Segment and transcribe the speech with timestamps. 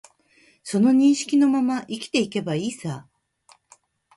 [0.63, 3.05] その認識のまま生きていけばいいさ